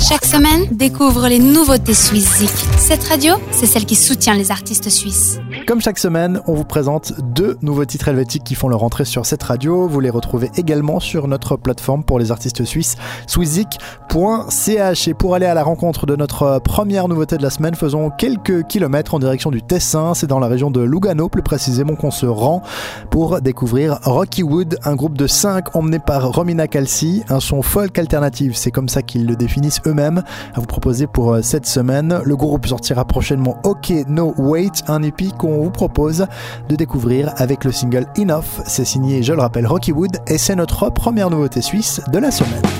Chaque 0.00 0.24
semaine, 0.24 0.66
découvre 0.70 1.28
les 1.28 1.38
nouveautés 1.38 1.94
suisses 1.94 2.42
Cette 2.78 3.04
radio, 3.04 3.34
c'est 3.52 3.66
celle 3.66 3.84
qui 3.84 3.94
soutient 3.94 4.34
les 4.34 4.50
artistes 4.50 4.88
suisses. 4.88 5.38
Comme 5.66 5.80
chaque 5.80 5.98
semaine, 5.98 6.40
on 6.46 6.54
vous 6.54 6.64
présente 6.64 7.12
deux 7.20 7.56
nouveaux 7.62 7.84
titres 7.84 8.08
helvétiques 8.08 8.42
qui 8.42 8.54
font 8.54 8.68
leur 8.68 8.82
entrée 8.82 9.04
sur 9.04 9.24
cette 9.24 9.42
radio. 9.42 9.86
Vous 9.86 10.00
les 10.00 10.10
retrouvez 10.10 10.50
également 10.56 11.00
sur 11.00 11.28
notre 11.28 11.56
plateforme 11.56 12.02
pour 12.02 12.18
les 12.18 12.32
artistes 12.32 12.64
suisses, 12.64 12.96
swisszik.ch. 13.26 15.08
Et 15.08 15.14
pour 15.14 15.34
aller 15.34 15.46
à 15.46 15.54
la 15.54 15.62
rencontre 15.62 16.06
de 16.06 16.16
notre 16.16 16.60
première 16.60 17.06
nouveauté 17.08 17.36
de 17.36 17.42
la 17.42 17.50
semaine, 17.50 17.74
faisons 17.74 18.10
quelques 18.10 18.66
kilomètres 18.66 19.14
en 19.14 19.20
direction 19.20 19.50
du 19.50 19.62
Tessin. 19.62 20.14
C'est 20.14 20.26
dans 20.26 20.40
la 20.40 20.48
région 20.48 20.70
de 20.70 20.80
Lugano, 20.80 21.28
plus 21.28 21.42
précisément, 21.42 21.94
qu'on 21.94 22.10
se 22.10 22.26
rend 22.26 22.62
pour 23.10 23.40
découvrir 23.40 24.00
Rocky 24.02 24.42
Wood, 24.42 24.78
un 24.84 24.96
groupe 24.96 25.16
de 25.16 25.26
cinq 25.26 25.76
emmené 25.76 25.98
par 25.98 26.32
Romina 26.32 26.66
Calci, 26.66 27.22
un 27.28 27.40
son 27.40 27.62
folk 27.62 27.98
alternative. 27.98 28.56
C'est 28.56 28.70
comme 28.70 28.88
ça 28.88 29.02
qu'ils 29.02 29.26
le 29.26 29.36
définissent 29.36 29.80
eux-mêmes. 29.86 30.22
À 30.54 30.60
vous 30.60 30.66
proposer 30.66 31.06
pour 31.06 31.34
euh, 31.34 31.42
cette 31.42 31.66
semaine. 31.66 32.20
Le 32.24 32.36
groupe 32.36 32.66
sortira 32.66 33.04
prochainement 33.04 33.58
OK 33.64 33.92
No 34.08 34.34
Wait, 34.36 34.82
un 34.88 35.02
épi 35.02 35.32
qu'on 35.38 35.59
vous 35.64 35.70
propose 35.70 36.26
de 36.68 36.76
découvrir 36.76 37.32
avec 37.36 37.64
le 37.64 37.72
single 37.72 38.06
Enough. 38.18 38.62
C'est 38.66 38.84
signé, 38.84 39.22
je 39.22 39.32
le 39.32 39.40
rappelle, 39.40 39.66
Rocky 39.66 39.92
Wood 39.92 40.18
et 40.26 40.38
c'est 40.38 40.56
notre 40.56 40.90
première 40.90 41.30
nouveauté 41.30 41.62
suisse 41.62 42.00
de 42.12 42.18
la 42.18 42.30
semaine. 42.30 42.79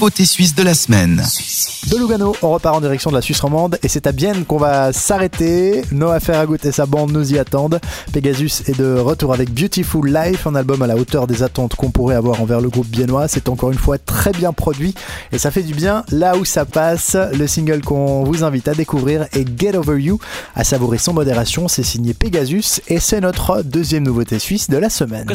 Nouveauté 0.00 0.24
suisse 0.24 0.54
de 0.54 0.62
la 0.62 0.72
semaine. 0.72 1.22
De 1.90 1.98
Lugano, 1.98 2.34
on 2.40 2.52
repart 2.52 2.74
en 2.74 2.80
direction 2.80 3.10
de 3.10 3.16
la 3.16 3.20
Suisse 3.20 3.40
romande 3.40 3.78
et 3.82 3.88
c'est 3.88 4.06
à 4.06 4.12
Bienne 4.12 4.46
qu'on 4.46 4.56
va 4.56 4.94
s'arrêter. 4.94 5.82
Noah 5.92 6.20
Ferragut 6.20 6.56
et 6.64 6.72
sa 6.72 6.86
bande 6.86 7.12
nous 7.12 7.34
y 7.34 7.38
attendent. 7.38 7.78
Pegasus 8.10 8.62
est 8.66 8.78
de 8.78 8.98
retour 8.98 9.34
avec 9.34 9.52
Beautiful 9.52 10.10
Life, 10.10 10.46
un 10.46 10.54
album 10.54 10.80
à 10.80 10.86
la 10.86 10.96
hauteur 10.96 11.26
des 11.26 11.42
attentes 11.42 11.74
qu'on 11.74 11.90
pourrait 11.90 12.14
avoir 12.14 12.40
envers 12.40 12.62
le 12.62 12.70
groupe 12.70 12.86
biennois. 12.86 13.28
C'est 13.28 13.50
encore 13.50 13.72
une 13.72 13.78
fois 13.78 13.98
très 13.98 14.32
bien 14.32 14.54
produit 14.54 14.94
et 15.32 15.38
ça 15.38 15.50
fait 15.50 15.62
du 15.62 15.74
bien 15.74 16.02
là 16.10 16.34
où 16.34 16.46
ça 16.46 16.64
passe. 16.64 17.14
Le 17.34 17.46
single 17.46 17.82
qu'on 17.82 18.24
vous 18.24 18.42
invite 18.42 18.68
à 18.68 18.74
découvrir 18.74 19.26
est 19.34 19.46
Get 19.60 19.76
Over 19.76 20.00
You, 20.00 20.18
à 20.56 20.64
savourer 20.64 20.96
sans 20.96 21.12
modération. 21.12 21.68
C'est 21.68 21.82
signé 21.82 22.14
Pegasus 22.14 22.80
et 22.88 23.00
c'est 23.00 23.20
notre 23.20 23.60
deuxième 23.60 24.04
nouveauté 24.04 24.38
suisse 24.38 24.70
de 24.70 24.78
la 24.78 24.88
semaine. 24.88 25.26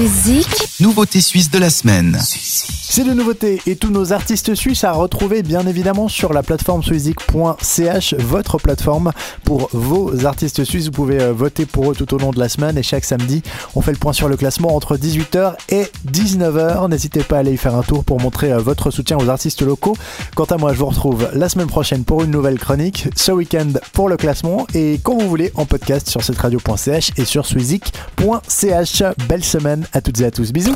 Musique 0.00 0.69
Nouveauté 0.80 1.20
suisse 1.20 1.50
de 1.50 1.58
la 1.58 1.68
semaine. 1.68 2.18
C'est 2.22 3.04
de 3.04 3.12
nouveautés 3.12 3.60
et 3.66 3.76
tous 3.76 3.90
nos 3.90 4.14
artistes 4.14 4.54
suisses 4.54 4.82
à 4.82 4.92
retrouver 4.92 5.42
bien 5.42 5.66
évidemment 5.66 6.08
sur 6.08 6.32
la 6.32 6.42
plateforme 6.42 6.82
swiszik.ch, 6.82 8.14
votre 8.14 8.56
plateforme 8.56 9.12
pour 9.44 9.68
vos 9.72 10.24
artistes 10.24 10.64
suisses. 10.64 10.86
Vous 10.86 10.92
pouvez 10.92 11.20
euh, 11.20 11.32
voter 11.32 11.66
pour 11.66 11.90
eux 11.92 11.94
tout 11.94 12.12
au 12.14 12.18
long 12.18 12.30
de 12.30 12.38
la 12.38 12.48
semaine 12.48 12.78
et 12.78 12.82
chaque 12.82 13.04
samedi, 13.04 13.42
on 13.74 13.82
fait 13.82 13.92
le 13.92 13.98
point 13.98 14.14
sur 14.14 14.28
le 14.28 14.36
classement 14.38 14.74
entre 14.74 14.96
18h 14.96 15.54
et 15.68 15.84
19h. 16.10 16.88
N'hésitez 16.88 17.24
pas 17.24 17.36
à 17.36 17.38
aller 17.40 17.52
y 17.52 17.56
faire 17.58 17.74
un 17.74 17.82
tour 17.82 18.02
pour 18.02 18.18
montrer 18.18 18.50
euh, 18.50 18.58
votre 18.58 18.90
soutien 18.90 19.18
aux 19.18 19.28
artistes 19.28 19.62
locaux. 19.62 19.96
Quant 20.34 20.44
à 20.44 20.56
moi, 20.56 20.72
je 20.72 20.78
vous 20.78 20.86
retrouve 20.86 21.28
la 21.34 21.48
semaine 21.50 21.68
prochaine 21.68 22.04
pour 22.04 22.22
une 22.22 22.30
nouvelle 22.30 22.58
chronique, 22.58 23.06
ce 23.14 23.32
week-end 23.32 23.68
pour 23.92 24.08
le 24.08 24.16
classement 24.16 24.66
et 24.74 24.98
quand 25.02 25.18
vous 25.18 25.28
voulez 25.28 25.52
en 25.56 25.66
podcast 25.66 26.08
sur 26.08 26.24
cette 26.24 26.38
radio.ch 26.38 27.12
et 27.18 27.26
sur 27.26 27.44
swiszik.ch. 27.44 29.02
Belle 29.28 29.44
semaine 29.44 29.86
à 29.92 30.00
toutes 30.00 30.20
et 30.20 30.24
à 30.24 30.30
tous. 30.30 30.52
Bisous. 30.52 30.69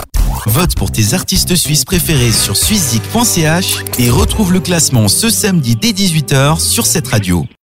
Vote 0.47 0.75
pour 0.77 0.91
tes 0.91 1.15
artistes 1.15 1.55
suisses 1.57 1.85
préférés 1.85 2.33
sur 2.33 2.57
swiszik.ch 2.57 3.85
et 3.99 4.11
retrouve 4.11 4.53
le 4.53 4.61
classement 4.61 5.09
ce 5.09 5.31
samedi 5.31 5.75
dès 5.75 5.93
18h 5.93 6.61
sur 6.61 6.85
cette 6.85 7.09
radio. 7.09 7.47